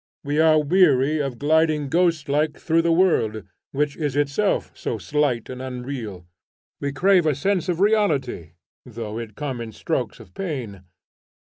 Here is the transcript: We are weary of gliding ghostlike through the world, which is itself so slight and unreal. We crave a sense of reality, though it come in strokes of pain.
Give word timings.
We 0.23 0.39
are 0.39 0.59
weary 0.63 1.19
of 1.19 1.37
gliding 1.37 1.87
ghostlike 1.87 2.57
through 2.57 2.81
the 2.81 2.91
world, 2.91 3.43
which 3.71 3.95
is 3.95 4.15
itself 4.15 4.71
so 4.73 4.97
slight 4.97 5.47
and 5.47 5.61
unreal. 5.61 6.25
We 6.79 6.91
crave 6.91 7.27
a 7.27 7.35
sense 7.35 7.69
of 7.69 7.79
reality, 7.79 8.53
though 8.83 9.19
it 9.19 9.35
come 9.35 9.61
in 9.61 9.71
strokes 9.71 10.19
of 10.19 10.33
pain. 10.33 10.85